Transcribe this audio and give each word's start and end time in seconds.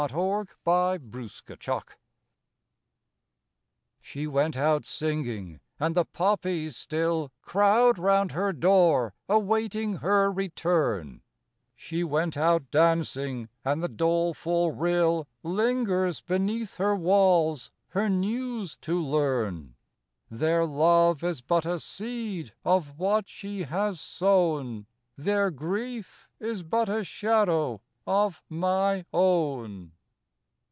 52 0.01 0.57
SHE 0.57 0.57
WENT 0.65 0.65
OUT 0.65 0.99
SINGING 1.29 1.91
She 4.01 4.25
went 4.25 4.57
out 4.57 4.83
singing, 4.83 5.59
and 5.79 5.93
the 5.93 6.05
poppies 6.05 6.75
still 6.75 7.31
Crowd 7.43 7.99
round 7.99 8.31
her 8.31 8.51
door 8.51 9.13
awaiting 9.29 9.97
her 9.97 10.31
return; 10.31 11.21
She 11.75 12.03
went 12.03 12.35
out 12.35 12.71
dancing, 12.71 13.47
and 13.63 13.83
the 13.83 13.87
doleful 13.87 14.71
rill 14.71 15.27
Lingers 15.43 16.19
beneath 16.19 16.77
her 16.77 16.95
walls 16.95 17.69
her 17.89 18.09
news 18.09 18.77
to 18.77 18.99
learn. 18.99 19.75
Their 20.31 20.65
love 20.65 21.23
is 21.23 21.41
but 21.41 21.67
a 21.67 21.79
seed 21.79 22.53
of 22.65 22.97
what 22.97 23.29
she 23.29 23.65
has 23.65 23.99
sown; 24.01 24.87
Their 25.15 25.51
grief 25.51 26.27
is 26.39 26.63
but 26.63 26.89
a 26.89 27.03
shadow 27.03 27.81
of 28.07 28.41
my 28.49 29.05
own. 29.13 29.91